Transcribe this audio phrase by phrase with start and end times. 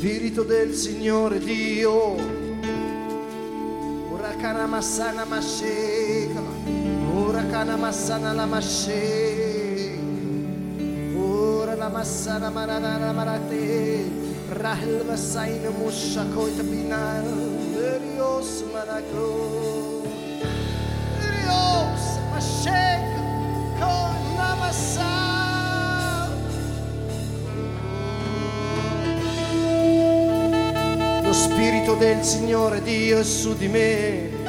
[0.00, 2.16] Spirito del Signore Dio,
[4.10, 6.48] ora canamassana mascecala,
[7.14, 9.98] ora canamassana la masce,
[11.14, 14.08] ora la massana maranana marate,
[14.48, 17.22] rahel vasaina musha koita binar,
[17.76, 19.79] verios maragro.
[32.00, 34.39] Del Signore Dio è su di me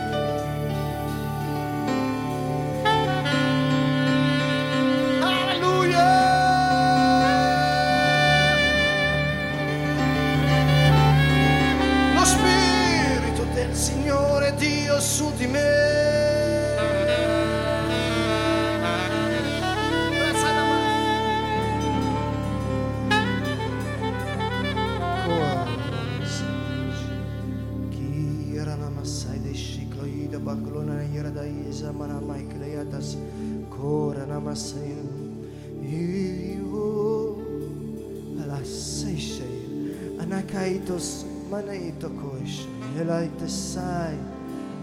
[43.52, 44.16] Messiah.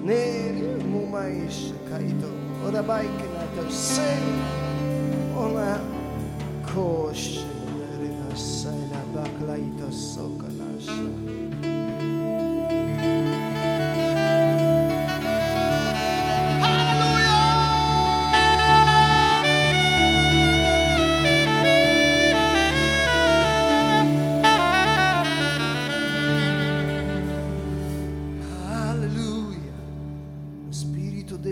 [0.04, 2.28] Neri mumai shakaito.
[2.68, 3.64] Orabai kenato.
[3.72, 4.47] Sing.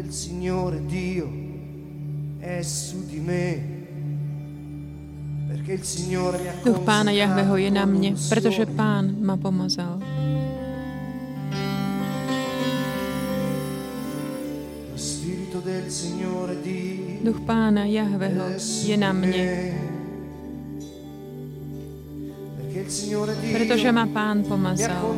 [0.02, 1.26] Del Signore Dio
[2.38, 3.74] è su di me.
[6.62, 9.98] Duch pána Jahveho je na mne, pretože pán ma pomazal.
[17.22, 18.52] Duch pána Jahveho
[18.84, 19.72] je na mne,
[23.50, 25.16] pretože ma pán pomazal.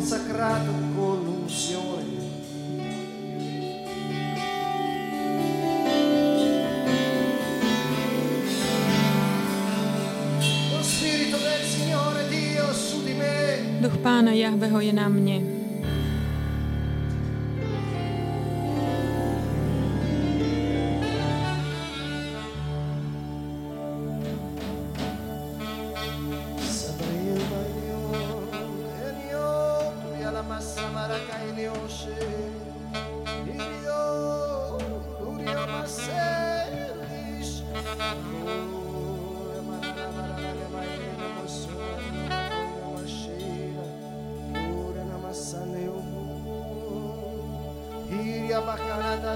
[14.09, 15.58] Pána Jahveho je na mne.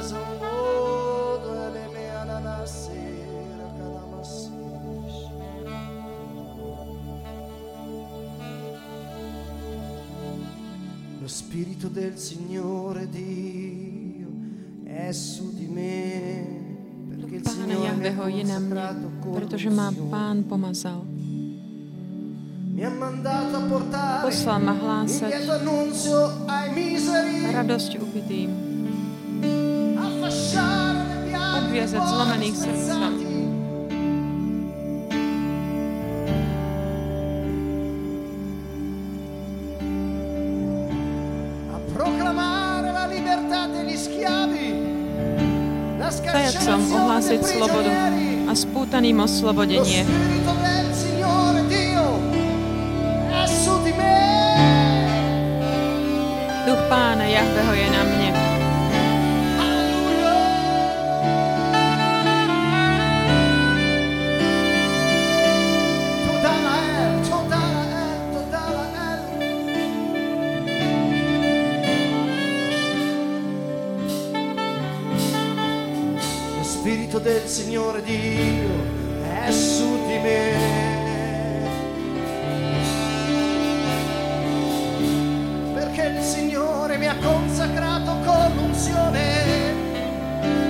[0.02, 0.08] Lo
[11.28, 14.26] Spirito del Signore Dio
[14.82, 16.46] è su di me.
[17.08, 18.96] Perché il Pána Signore mi ha Jahveho je na mne,
[19.31, 21.06] pretože ma pán pomazal.
[22.75, 25.31] Mi ha mandato a portare Poslal ma il hlásať
[27.55, 28.71] radosť ubitým,
[43.72, 44.68] degli schiavi,
[46.00, 47.92] la zajacom ohlásiť slobodu
[48.48, 50.08] a spútaným Lo oslobodenie.
[56.62, 58.51] Duch pána Jahveho je na mne.
[77.22, 78.69] del Signore Dio
[79.46, 80.42] è su di me.
[85.74, 89.20] Perché il Signore mi ha consacrato con unzione.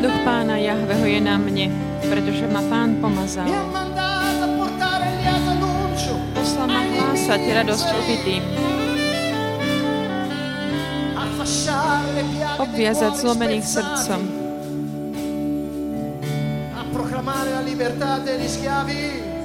[0.02, 1.70] Duch Pána Jahveho je na mne,
[2.04, 3.49] pretože ma Pán pomazal.
[6.34, 8.43] Poslal ma hlásať radosť ubitým,
[12.58, 14.41] obviazať zlomených srdcom,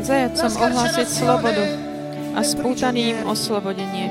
[0.04, 1.66] zajacom ohlásiť slobodu
[2.38, 4.08] a spútaným oslobodenie.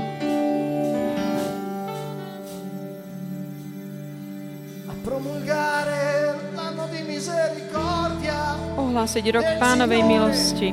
[8.77, 10.69] Ohlásiť rok pánovej milosti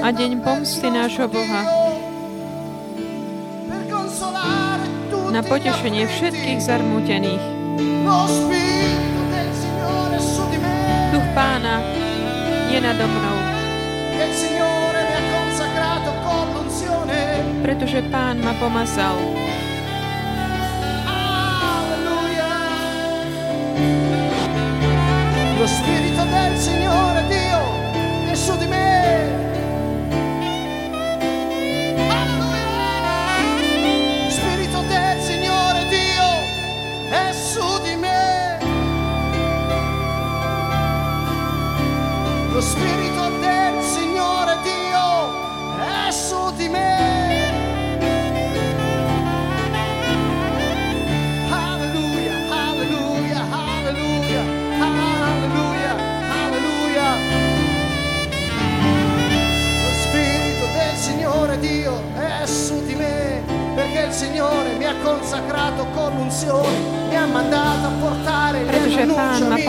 [0.00, 1.62] a deň pomsty il nášho Boha.
[5.30, 7.44] Na potešenie všetkých zarmútených.
[12.70, 13.38] Je nado mnou,
[17.62, 19.49] pretože pán ma pomazal.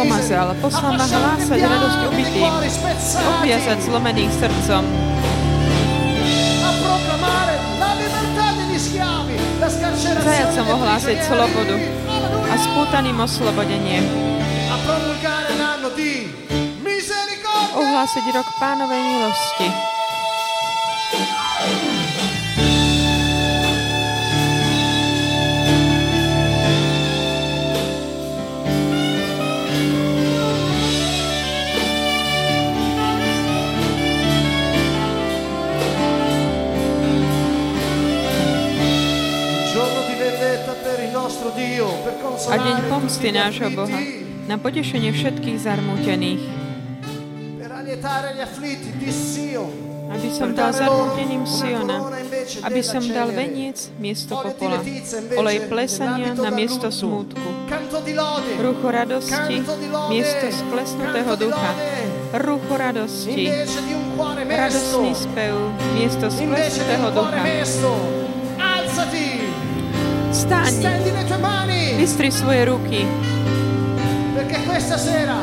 [0.01, 2.41] Pomazal, poslal ma hlásať radosť spezzati,
[3.21, 4.83] obviazať zlomených srdcom,
[10.21, 11.77] zajacom ohlásiť slobodu
[12.49, 14.01] a spútaným oslobodenie.
[17.71, 20.00] Ohlásiť rok pánovej milosti.
[42.51, 44.01] A deň pomsty nášho Boha.
[44.49, 46.43] Na potešenie všetkých zarmútených.
[50.11, 52.03] Aby som dal zarmúteným Siona,
[52.67, 54.83] aby som dal veniec miesto popola,
[55.39, 57.39] olej plesania na miesto smútku,
[58.59, 59.63] rucho radosti
[60.11, 61.71] miesto di ducha,
[62.43, 63.47] rucho radosti,
[64.51, 65.55] radostný spev
[65.95, 68.30] miesto sklesnutého ducha.
[71.39, 73.05] Mani, vystri svoje ruky,
[74.35, 75.37] perché questa sera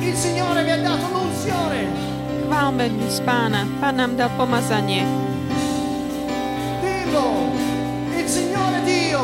[0.00, 1.86] il Signore mi ha dato l'unzione.
[2.48, 3.66] chválme dnes pána.
[3.80, 5.04] Pán nám dal pomazanie.
[6.80, 7.52] Dillo,
[8.16, 9.20] il Signore Dio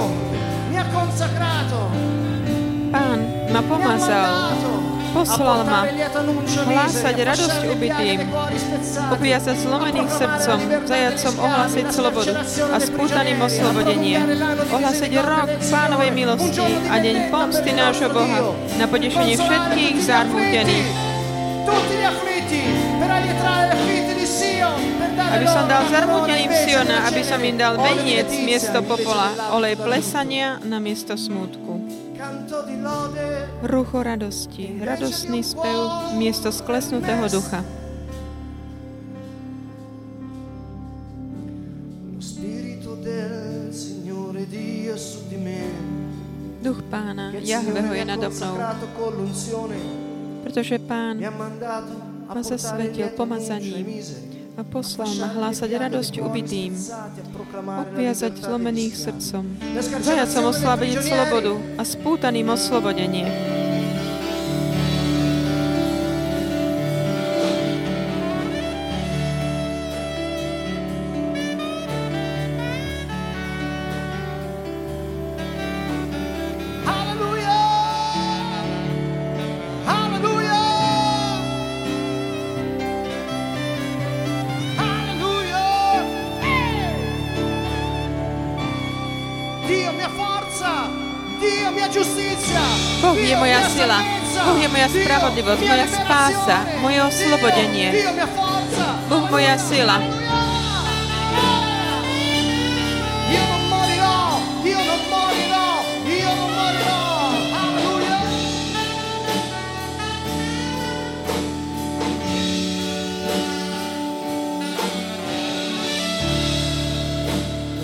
[0.71, 1.89] mi ha consacrato,
[2.91, 3.19] Pán
[3.51, 5.87] ma mi ha pomazal, mandato poslal ma
[6.67, 10.59] hlásať radosť ubitým, piaghe dei cuori spezzati, obviazať zlomených a proclamare srdcom,
[10.91, 12.33] zajacom ohlásiť slobodu
[12.75, 14.19] a spútaným oslobodenie,
[14.75, 20.89] ohlásiť rok pánovej milosti a deň pomsty nášho Boha na potešenie všetkých zarmútených.
[22.99, 23.75] dare
[25.35, 30.79] Aby som dal zarmúteným Siona, aby som im dal veniec miesto popola, olej plesania na
[30.79, 31.84] miesto smútku.
[33.63, 37.65] Rucho radosti, radostný spev miesto sklesnutého ducha.
[46.65, 48.55] Duch pána, Jahveho je nado mnou,
[50.43, 51.21] pretože pán
[52.35, 53.85] ma zasvetil pomazaním
[54.55, 56.71] a poslal ma hlásať radosť ubitým,
[57.59, 59.45] obviazať zlomených srdcom,
[59.83, 63.27] zajacom oslabiť slobodu a spútaným oslobodenie.
[91.85, 94.01] Boh je moja sila,
[94.49, 97.93] Boh je moja spravodlivosť, moja spása, moje oslobodenie.
[99.05, 100.01] Boh moja sila.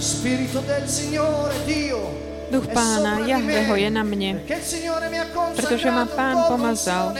[0.00, 2.19] Spirito del Signore Dio
[2.50, 4.42] Duch pána Jahveho je na mne,
[5.54, 7.14] pretože ma Pán pomazal.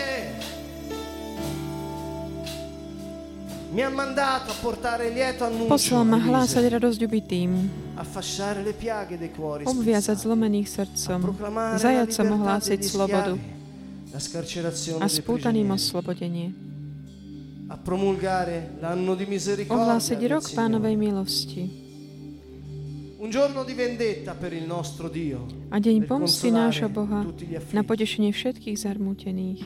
[5.71, 7.71] Poslal ma hlásať radosť ubitým,
[9.63, 11.21] obviazať zlomených srdcom,
[11.79, 13.39] zajacom ohlásiť slobodu
[14.99, 16.51] a spútaným oslobodenie.
[19.71, 21.80] Ohlásiť rok pánovej milosti
[25.71, 27.29] a deň pomsty nášho Boha
[27.77, 29.61] na potešenie všetkých zarmútených,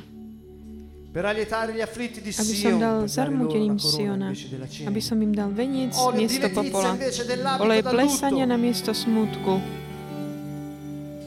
[1.15, 4.35] per allietare gli afflitti di aby som dal zarmúteným Siona,
[4.91, 6.99] aby som im dal veniec miesto popola,
[7.63, 9.63] olej plesania na miesto smútku,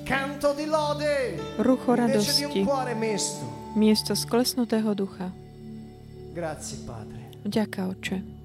[0.04, 2.68] canto di lode rucho radosti,
[3.80, 5.32] miesto sklesnutého ducha.
[6.36, 7.24] Grazie Padre.
[7.48, 8.37] Ďaká, Oče.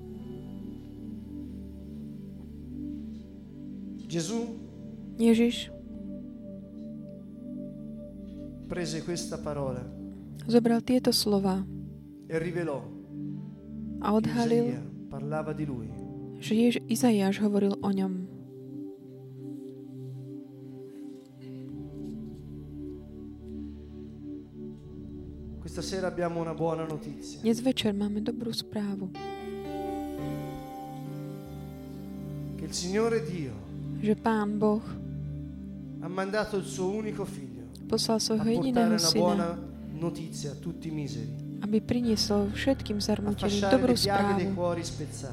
[4.13, 4.45] Gesù
[5.17, 5.73] Ježiš
[8.69, 9.81] prese questa parola
[10.45, 11.65] zobral tieto slova
[12.29, 12.85] e rivelò
[14.05, 14.77] a odhalil,
[15.09, 15.89] parlava di lui.
[16.45, 18.13] že Jež Izajáš hovoril o ňom.
[25.61, 27.41] Questa sera abbiamo una buona notizia.
[27.41, 29.09] Dnes večer máme dobrú správu,
[32.59, 33.62] Che il Signore Dio
[34.03, 34.83] že Pán Boh
[36.03, 39.55] ha mandato il suo unico figlio poslal svojho jediného syna,
[40.01, 44.51] notizia tutti miseri, aby priniesol všetkým zarmuteným dobrú správu,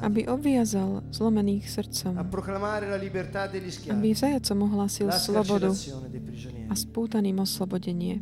[0.05, 2.13] aby obviazal zlomených srdcom,
[3.89, 5.73] aby zajacom ohlásil slobodu
[6.69, 8.21] a spútaným oslobodenie.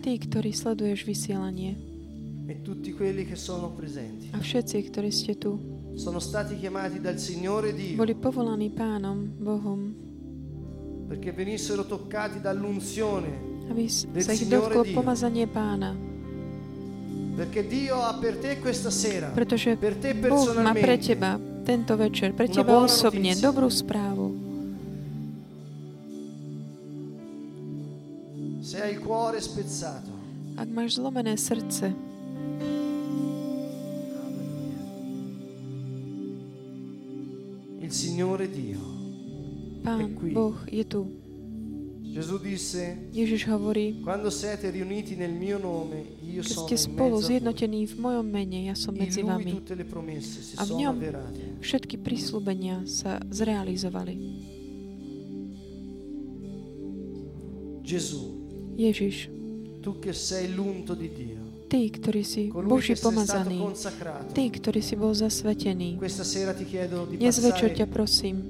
[0.00, 1.76] Tí, ktorí sleduješ vysielanie.
[2.48, 2.56] E
[4.32, 5.60] a všetci, ktorí ste tu,
[5.98, 9.94] sono stati chiamati dal Signore Dio boli povolaní Pánom, Bohom,
[11.08, 15.90] perché venissero toccati dall'unzione, aby sa ich dotklo pomazanie Pána,
[17.34, 21.30] perché Dio ha per te questa sera, pretože per te Boh má pre personalmente, teba
[21.66, 23.42] tento večer, pre teba osobne, notizia.
[23.50, 24.46] dobrú správu.
[28.62, 30.14] se hai il cuore spezzato,
[30.58, 31.90] Ak máš zlomené srdce,
[37.88, 38.78] il Signore Dio.
[39.82, 40.32] Pán qui.
[40.32, 41.08] Boh je tu.
[42.08, 47.16] Gesù disse, Ježiš hovorí, quando siete riuniti nel mio nome, io keď sono ste spolu
[47.20, 49.60] zjednotení v mojom mene, ja som medzi vami.
[50.56, 50.94] A v ňom.
[51.60, 54.14] Všetky prísľubenia sa zrealizovali.
[57.84, 58.24] Gesù,
[58.76, 59.32] Ježiš,
[59.80, 63.60] tu che sei l'unto di Dio, ty, ktorý si Boží pomazaný,
[64.32, 66.00] ty, ktorý si bol zasvetený,
[67.12, 68.40] dnes večer ťa prosím,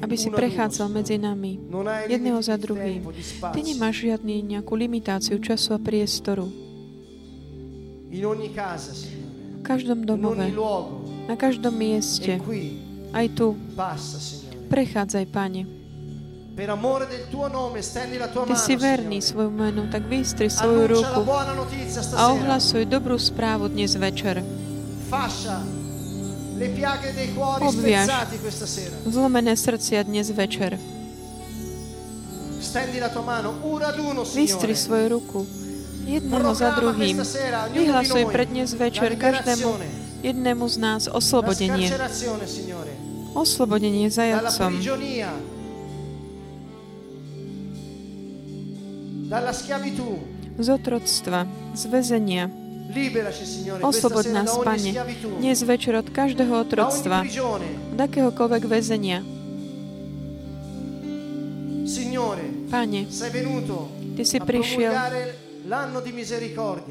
[0.00, 1.60] aby si prechádzal medzi nami,
[2.08, 3.04] jedného za druhým.
[3.52, 6.48] Ty nemáš žiadny nejakú limitáciu času a priestoru.
[9.56, 10.48] V každom domove,
[11.28, 12.80] na každom e mieste, qui
[13.12, 13.56] aj tu,
[14.72, 15.85] prechádzaj, Pane.
[18.46, 21.20] Ty si verný svoju menu, tak vystri svoju ruku
[22.16, 24.40] a ohlasuj dobrú správu dnes večer.
[28.64, 28.96] Sera.
[29.04, 30.80] Zlomené srdcia dnes večer.
[34.32, 35.44] Vystri svoju ruku.
[36.08, 37.20] Jedného za druhým.
[37.76, 39.76] Vyhlasuj pre dnes večer každému
[40.24, 41.92] jednému z nás oslobodenie.
[43.36, 44.72] Oslobodenie zajacom.
[49.28, 50.18] Dalla schiavitù.
[50.58, 52.48] Z otroctva, z väzenia.
[53.82, 54.94] Oslobod nás, Pane,
[55.42, 57.26] dnes večer od každého otroctva,
[57.92, 59.20] od akéhokoľvek väzenia.
[62.70, 63.00] Pane,
[64.16, 64.94] Ty si prišiel,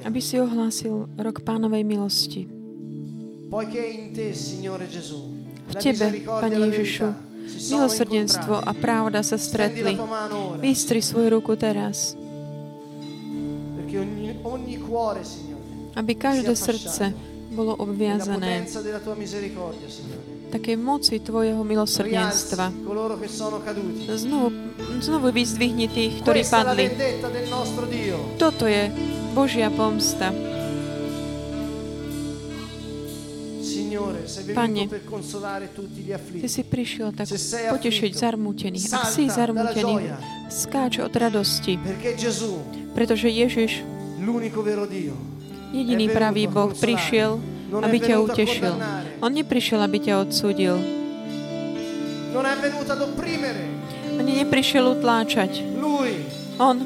[0.04, 2.46] aby si ohlásil rok pánovej milosti.
[5.66, 7.08] V Tebe, Pane e la Ježišu,
[7.72, 9.98] milosrdenstvo a pravda sa stretli.
[10.60, 12.20] Vystri svoju ruku teraz,
[15.96, 17.14] aby každé srdce
[17.56, 18.68] bolo obviazané
[20.56, 22.72] takej moci Tvojho milosrdenstva.
[24.16, 24.48] Znovu,
[25.04, 26.88] znovu vyzdvihni tých, ktorí padli.
[28.40, 28.88] Toto je
[29.36, 30.32] Božia pomsta.
[34.56, 34.88] Pane,
[36.44, 37.32] Ty si prišiel tak
[37.72, 38.88] potešiť zarmútených.
[38.92, 40.12] Ak si zarmútený,
[40.52, 41.80] skáč od radosti,
[42.92, 43.95] pretože Ježiš,
[45.76, 48.74] jediný pravý Boh, prišiel, Non è aby ťa utešil.
[49.22, 50.76] On On neprišiel, aby ťa odsúdil.
[52.36, 53.64] Ad opprimere.
[54.16, 55.66] Ani neprišiel utláčať.
[56.60, 56.78] On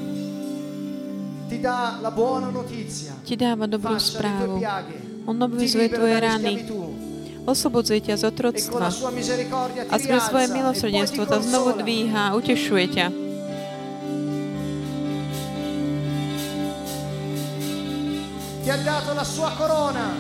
[3.26, 4.62] ti dáva dobrú správu.
[5.30, 6.66] On obvizuje tvoje rany.
[7.50, 8.88] Oslobodzuje ťa z E otroctva.
[9.90, 13.29] A skrze svoje e milosrdenstvo ťa znovu dvíha utešuje ťa.
[18.70, 20.14] Ti ha dato la sua corona.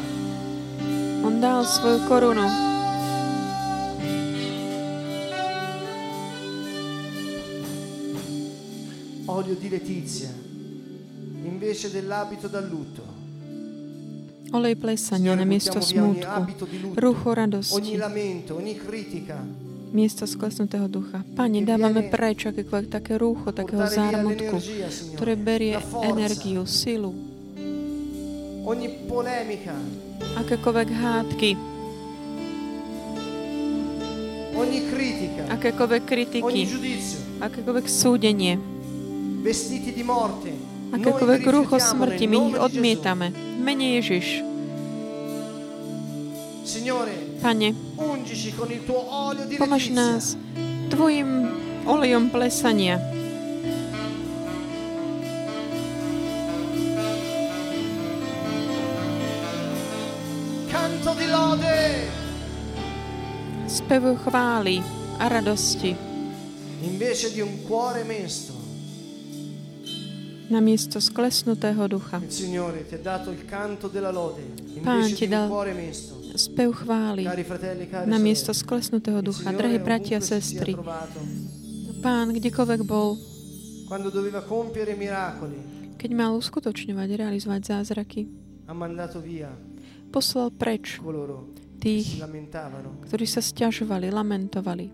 [1.21, 2.41] On dal svoju korunu.
[9.25, 10.33] Olio di letizia
[11.43, 13.03] invece dell'abito da lutto.
[14.49, 17.97] Olej plesania na miesto ogni lutto, Ruchu ogni radosti.
[17.97, 19.45] lamento, ogni critica.
[19.91, 21.21] Miesto sklesnutého ducha.
[21.35, 24.57] Pane, dávame preč akékoľvek také rúcho, takého zármutku,
[25.13, 27.28] ktoré berie energiu, silu,
[28.69, 29.73] Ogni polemica,
[30.37, 31.49] akékoľvek hádky,
[34.53, 38.61] ogni critica, akékoľvek ogni kritiky, giudizio, akékoľvek súdenie,
[39.41, 40.53] vestiti di morte.
[40.93, 43.33] Akékoľvek rifiutiamo smrti, my ich odmietame.
[43.57, 44.45] Mene Ježiš.
[47.41, 47.73] Pane,
[49.57, 50.37] pomaž nás
[50.93, 51.49] Tvojim
[51.89, 53.01] olejom plesania.
[63.89, 64.85] Spevu chvály
[65.17, 65.97] a radosti
[66.85, 68.53] invece di un cuore mesto.
[70.53, 72.21] na miesto sklesnutého ducha.
[72.21, 74.45] Il Signore ti ha dato il canto della lode
[74.85, 75.49] Pán ti dal
[76.37, 79.49] spev chvály Cari fratelli, cari na sorelle, miesto sklesnutého ducha.
[79.49, 80.77] Drahí bratia a sestry,
[82.05, 83.17] Pán, kdekoľvek bol,
[85.97, 88.29] keď mal uskutočňovať, realizovať zázraky,
[90.13, 91.01] poslal preč
[91.79, 92.19] tých,
[93.07, 94.91] ktorí sa stiažovali, lamentovali.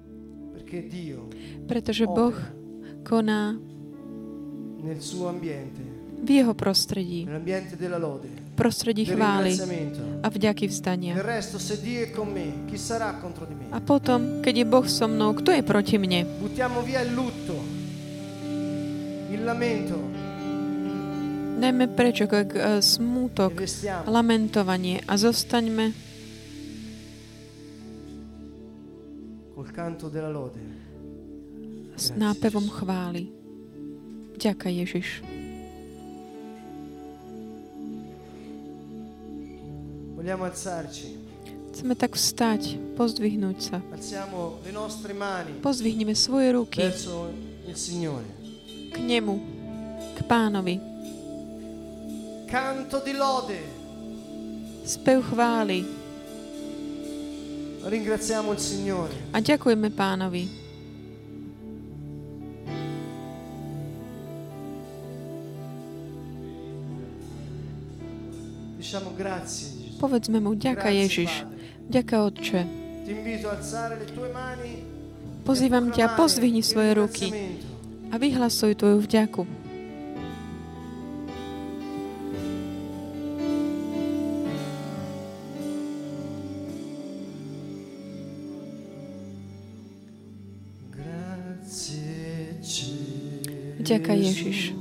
[1.66, 2.38] Pretože Boh
[3.06, 3.58] koná
[6.16, 9.54] v jeho prostredí, v prostredí chvály
[10.24, 11.14] a vďaky vzdania.
[13.70, 16.26] A potom, keď je Boh so mnou, kto je proti mne?
[21.56, 26.05] Dajme preč ako e, e smútok, vestiamo lamentovanie a zostaňme
[31.96, 33.32] s nápevom chvály.
[34.36, 35.24] Ďaká Ježiš.
[41.72, 42.62] Chceme tak vstať,
[43.00, 43.78] pozdvihnúť sa.
[45.64, 46.84] Pozdvihneme svoje ruky
[48.92, 49.36] k Nemu,
[50.16, 50.76] k Pánovi.
[52.52, 53.60] Canto di lode,
[54.86, 56.05] Spev chvály
[57.90, 59.14] ringraziamo il Signore.
[59.32, 60.44] a ďakujeme Pánovi.
[68.78, 69.98] Diciamo grazie Gesù.
[69.98, 71.48] Povedzme mu, ďaká Ježiš,
[71.88, 72.68] ďaká Otče.
[74.34, 74.74] Mani
[75.46, 77.30] Pozývam ťa, pozdvihni svoje ruky
[78.10, 79.65] a vyhlasuj tvoju vďaku.
[93.96, 94.76] Ďaká Ježiš.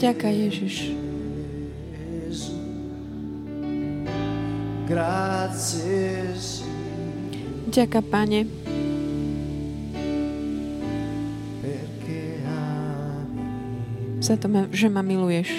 [0.00, 0.76] Ďaká Ježiš.
[7.68, 8.48] Ďaká Pane,
[14.22, 15.52] za to, že ma miluješ.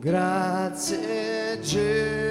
[0.00, 1.20] Grazie
[1.60, 2.29] Gesù.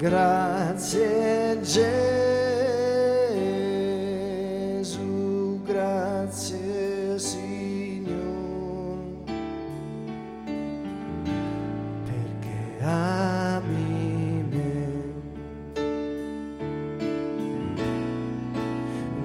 [0.00, 2.00] Grazie Gesù.
[5.62, 8.16] Grazie Signore.
[12.08, 14.72] Perché ami me.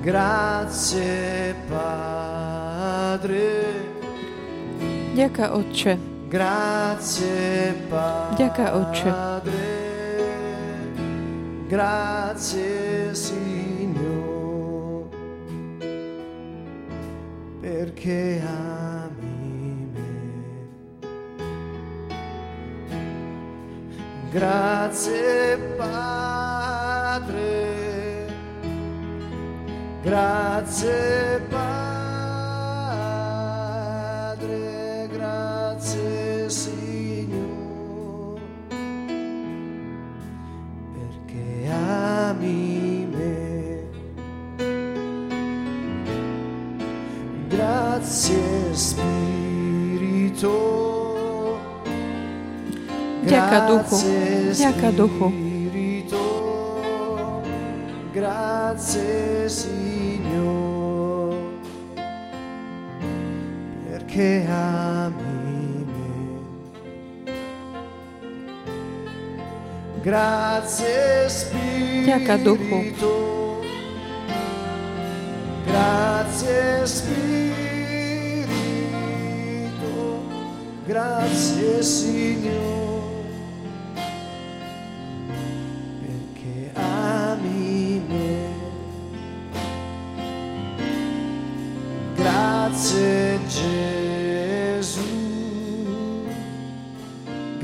[0.03, 3.47] Grazie Padre.
[5.15, 5.95] Ďaká Otče,
[6.27, 8.35] Grazie Padre.
[8.35, 9.74] Ďaká, Otče.
[11.67, 15.09] Grazie Signore.
[17.59, 20.01] Perché ami me.
[24.31, 26.95] Grazie Padre.
[30.05, 31.89] Grazie Padre,
[35.11, 36.94] grazie Signore,
[53.25, 53.97] Vďaka duchu.
[54.53, 55.27] Vďaka duchu.
[55.33, 56.21] Spirito.
[58.13, 61.35] Grazie Signore,
[63.89, 67.33] perché ami me.
[69.99, 72.05] Grazie Spirito.
[72.05, 72.77] Vďaka duchu.
[75.67, 77.25] Grazie Spirito.
[80.87, 82.94] Grazie Signore.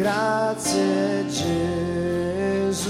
[0.02, 2.90] Grazie Gesù.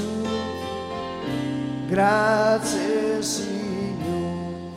[1.89, 4.71] Grazie Signore.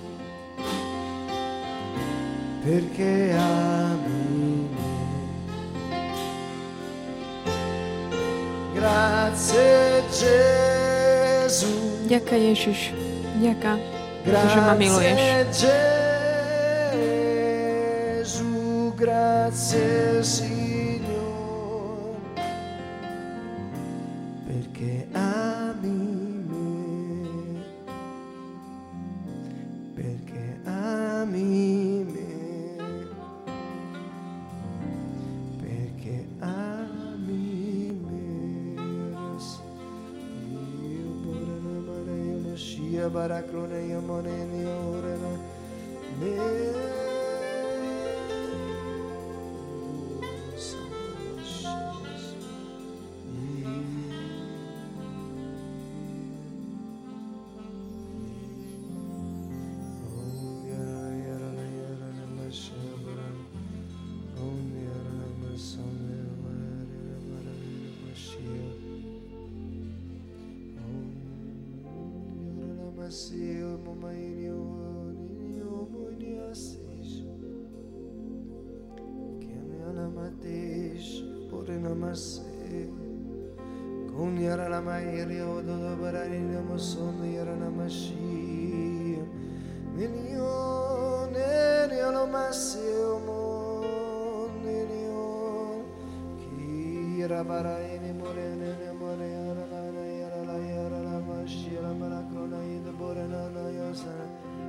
[2.65, 4.83] Perché ami me.
[8.75, 11.71] Grazie Gesù.
[12.11, 12.91] Ďaká Ježiš.
[13.39, 13.79] Ďaká,
[14.27, 15.23] pretože ma miluješ.
[18.19, 20.64] Gesù, grazie Signore,
[84.15, 85.03] Kun yara na ma Namaste.
[85.03, 89.19] Kun Yaranama Yiriodo Barani Namasun Yaranamashi.
[89.97, 95.83] Nilion Eriolomasi Omon Nilion.
[96.39, 100.55] Kira Barani Morene Nemore Yarana na
[101.03, 103.43] na Mashi Ramanakona yara na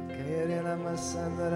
[0.10, 1.55] Kere Namasandara.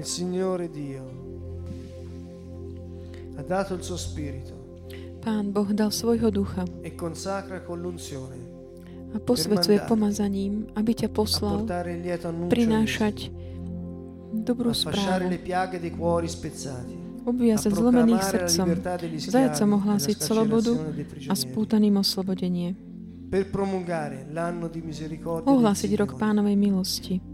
[0.00, 1.04] Il Signore Dio
[3.36, 4.80] ha dato il suo spirito
[5.20, 8.40] Pán Boh dal svojho ducha e consacra con l'unzione
[9.12, 11.68] a posvecuje pomazaním, aby ťa poslal
[12.48, 13.28] prinášať
[14.40, 15.36] dobrú správu,
[17.28, 18.68] obviazať zlomených srdcom,
[19.20, 20.80] zajacom e ohlásiť slobodu
[21.28, 22.72] a spútaným oslobodenie.
[23.28, 23.44] del
[25.44, 27.29] Ohlásiť rok pánovej milosti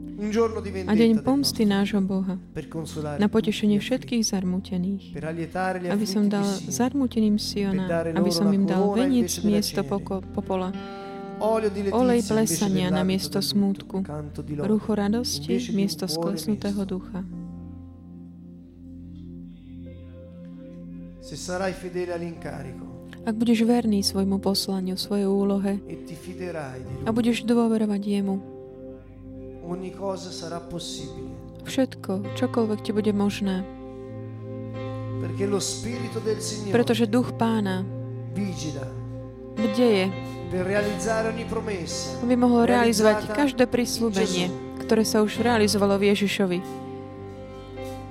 [0.87, 2.41] a deň pomsty nášho Boha.
[3.21, 5.13] na potešenie všetkých zarmútených.
[5.93, 7.85] Aby som dal zarmúteným Siona,
[8.17, 10.73] aby som im dal veniec miesto poko- popola,
[11.93, 14.01] olej plesania na miesto smútku,
[14.65, 17.21] rucho radosti miesto sklesnutého ducha.
[21.27, 25.99] Se sarai fedele all'incarico Ak budeš verný svojmu poslaniu, svojej úlohe e
[27.03, 28.56] a budeš dôverovať jemu,
[29.67, 31.35] ogni cosa sarà possibile.
[31.67, 33.67] všetko, čokoľvek ti bude možné,
[35.17, 37.83] Perché lo Spirito del Signore pretože duch pána
[38.37, 38.87] vigila
[39.57, 40.13] bdeje,
[40.53, 46.59] per realizzare ogni promessa aby mohol realizovať každé prísľubenie, ktoré sa už realizovalo v Ježišovi.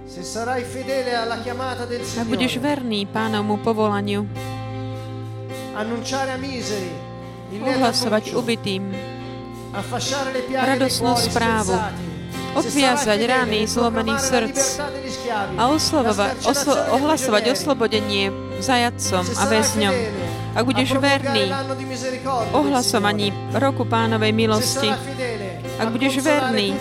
[0.10, 4.26] Se sarai fedele alla chiamata del Ak budeš Signore, verný pánovmu povolaniu,
[5.78, 6.92] annunciare a miseri
[7.56, 9.15] ohlasovať ubitým,
[10.52, 11.76] radosnú správu,
[12.56, 14.60] odviazať rány zlomených srdc
[15.60, 16.02] a oslo,
[16.96, 18.32] ohlasovať oslobodenie
[18.64, 19.96] zajatcom se a väzňom.
[20.56, 21.52] Ak budeš verný
[22.56, 24.88] ohlasovaní roku pánovej milosti,
[25.76, 26.72] Ak a budeš verný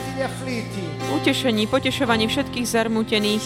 [1.19, 3.43] utešení, potešovaní všetkých zarmútených,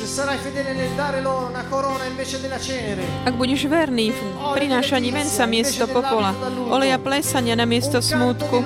[3.24, 4.20] ak budeš verný v
[4.52, 6.36] prinášaní venca miesto popola,
[6.68, 8.60] oleja plesania na miesto smútku,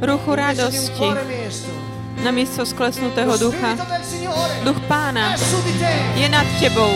[0.00, 1.08] ruchu radosti.
[2.16, 3.76] Na miesto sklesnutého ducha,
[4.64, 5.36] duch pána
[6.16, 6.90] je nad tebou.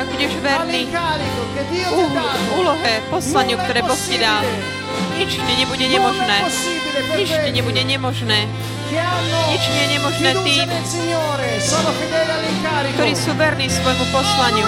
[0.00, 0.86] Ak budeš verný.
[2.56, 4.46] Úlohe, poslaniu, ktoré Boh ti dal,
[5.18, 6.38] nič ti nebude nemožné.
[7.18, 8.46] Nič ti nebude nemožné.
[9.50, 10.66] Nič nie je nemožné tým,
[12.96, 14.66] ktorí sú verní svojmu poslaniu.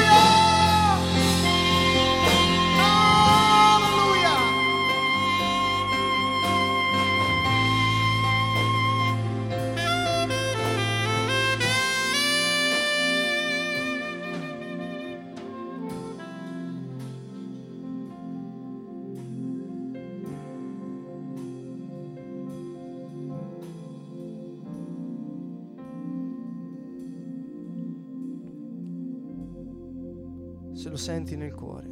[31.02, 31.90] Senti nel cuore,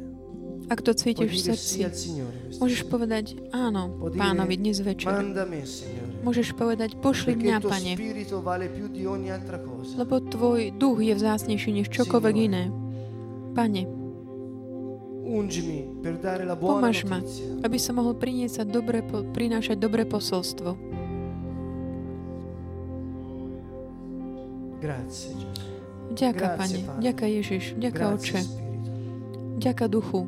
[0.71, 1.83] Ak to cítiš v srdci,
[2.63, 5.11] môžeš povedať áno pánovi dnes večer.
[6.23, 7.93] Môžeš povedať pošli mňa, pane,
[9.99, 12.71] lebo tvoj duch je vzácnejší než čokoľvek iné.
[13.51, 13.83] Pane,
[16.55, 17.19] pomáš ma,
[17.67, 19.03] aby som mohol priniesať dobre,
[19.35, 20.79] prinášať dobré posolstvo.
[26.11, 28.39] Ďaká, Pane, ďaká Ježiš, ďaká Oče,
[29.61, 30.25] Ďaká Duchu.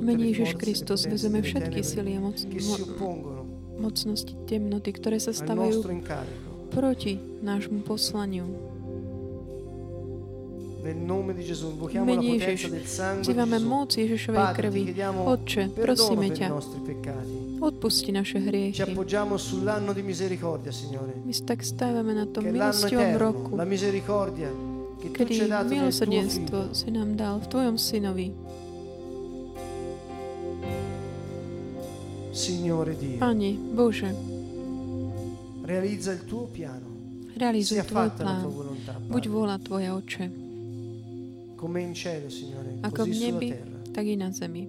[0.00, 2.74] Le Ježiš forze, Kristus vezeme všetky sily a moc, mo,
[3.82, 5.82] mocnosti temnoty, ktoré sa stavajú
[6.70, 8.46] proti nášmu poslaniu.
[10.80, 12.72] Mene Ježiš,
[13.20, 14.82] Vzývame moc Ježišovej krvi.
[15.20, 17.60] Otče, prosíme ťa, nostri peccati.
[17.60, 18.80] odpusti naše Ci hriechy.
[18.82, 21.12] appoggiamo sull'anno di misericordia, Signore.
[21.20, 24.48] My tak stávame na tom milostivom roku, la misericordia
[24.96, 28.32] che tu ci kedy milosrdenstvo si nám dal v Tvojom synovi.
[32.32, 34.14] Signore Dio, Pane, Bože,
[35.64, 36.88] realizza il tuo piano.
[37.36, 38.40] realizuj Sia Tvoj plán.
[38.40, 40.24] tua volontà, Buď vôľa Tvoja, Oče,
[41.60, 43.78] come in cielo, Signore, ako v così sulla nebi, terra.
[43.92, 44.64] tak i na zemi.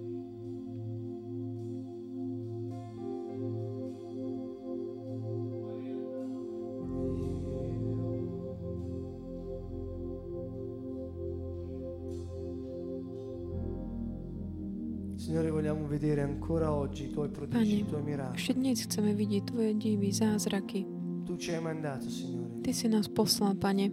[15.16, 18.36] Signore, vogliamo vedere ancora oggi i tuoi prodigi, i tuoi miracoli.
[18.36, 20.84] Ešte dnes chceme vidieť Tvoje divy, zázraky.
[21.24, 23.88] Tu ci hai mandato, Signore, Ty si nás poslal, Pane,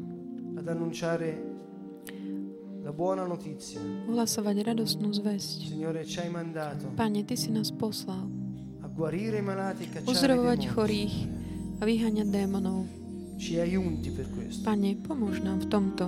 [0.60, 1.49] ad annunciare.
[2.90, 5.74] Ohlasovať radostnú zväzť.
[5.74, 8.26] Signore, ci hai mandato Pane, Ty si nás poslal
[8.84, 11.16] a guarire i malati e uzdravovať chorých
[11.80, 12.88] a vyháňať démonov.
[13.40, 14.66] Ci hai unti per questo.
[14.68, 16.06] Pane, pomôž nám v tomto.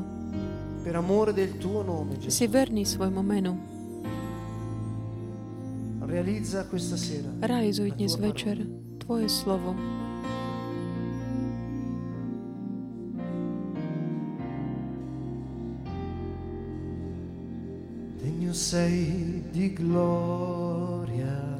[0.81, 3.53] Per amore del tuo nome, Ty si verný svojmu menu.
[6.11, 8.59] Realizza questa sera Realizuj dnes večer
[8.99, 10.00] Tvoje slovo.
[18.71, 21.59] Sei di gloria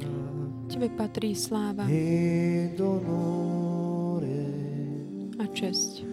[0.72, 1.84] Tebe patrí sláva
[5.36, 6.08] a česť.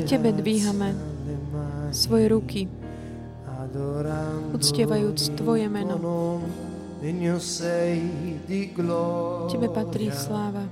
[0.00, 0.96] K Tebe dvíhame
[1.92, 2.64] svoje ruky,
[4.56, 6.00] uctievajúc Tvoje meno.
[9.52, 10.64] Tebe patrí sláva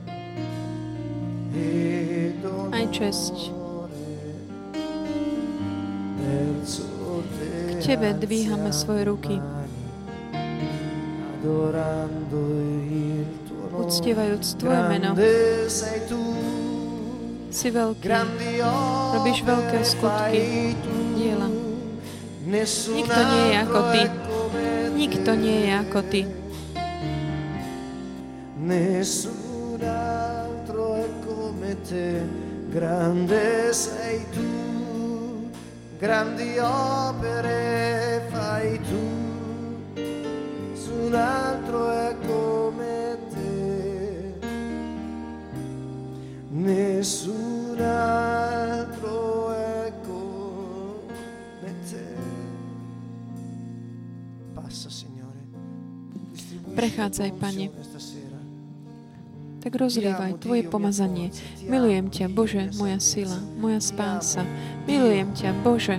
[2.73, 3.37] aj česť.
[7.83, 9.43] Tebe dvíhame svoje ruky,
[13.75, 15.11] uctievajúc Tvoje meno.
[17.53, 18.07] Si veľký,
[19.13, 20.73] Robíš veľké skutky,
[21.19, 21.51] diela.
[22.47, 24.03] Nikto nie je ako Ty.
[24.95, 26.21] Nikto nie je ako Ty.
[28.63, 32.23] Nessun altro è come te,
[32.71, 34.02] grande sei
[36.03, 39.07] grandi opere fai tu,
[39.95, 44.35] nessun altro è come te,
[46.49, 52.17] nessun altro è come te.
[54.55, 55.39] Passa, Signore.
[57.15, 57.71] Tua Pane.
[59.73, 61.33] Tak rozlievaj Tvoje pomazanie.
[61.65, 64.45] Milujem ťa, Bože, moja sila, moja spása.
[64.85, 65.97] Milujem ťa, Bože,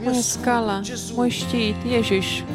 [0.00, 0.80] moja skala,
[1.12, 2.48] môj štít, Ježiš,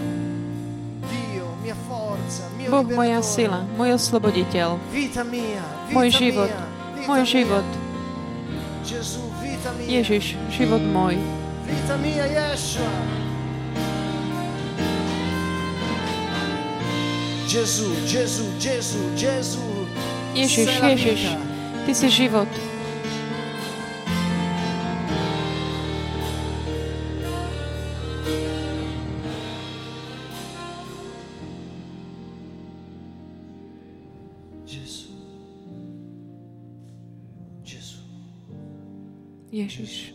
[2.65, 4.81] Boh moja sila, môj osloboditeľ,
[5.93, 6.49] môj život,
[7.05, 7.67] môj život,
[9.85, 11.13] Ježiš, život môj.
[17.45, 19.74] Gesù, Gesù, Gesù, Gesù.
[20.35, 21.21] Ježiš, Ježiš.
[21.85, 22.49] Ty si život.
[39.55, 40.14] Ježiš.